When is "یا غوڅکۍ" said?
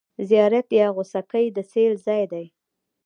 0.79-1.45